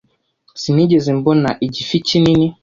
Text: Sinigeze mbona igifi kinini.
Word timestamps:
Sinigeze 0.61 1.09
mbona 1.17 1.49
igifi 1.65 1.97
kinini. 2.07 2.47